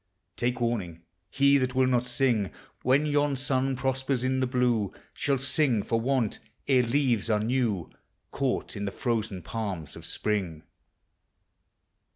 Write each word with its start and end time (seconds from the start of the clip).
Take 0.35 0.59
warning! 0.59 1.03
he 1.29 1.59
that 1.59 1.75
will 1.75 1.85
not 1.85 2.07
sing 2.07 2.49
When 2.81 3.05
yon 3.05 3.35
sun 3.35 3.75
prospers 3.75 4.23
in 4.23 4.39
the 4.39 4.47
blue, 4.47 4.91
Shall 5.13 5.37
sing 5.37 5.83
for 5.83 6.01
want, 6.01 6.39
ere 6.67 6.81
leaves 6.81 7.29
are 7.29 7.39
new, 7.39 7.91
Caught 8.31 8.75
in 8.77 8.85
the 8.85 8.91
frozen 8.91 9.43
palms 9.43 9.95
of 9.95 10.03
Spring. 10.03 10.63